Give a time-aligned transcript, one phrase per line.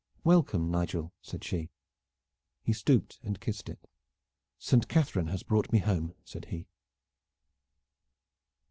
[0.23, 1.69] "Welcome, Nigel!" said she.
[2.63, 3.87] He stooped and kissed it.
[4.57, 6.65] "Saint Catharine has brought me home," said he.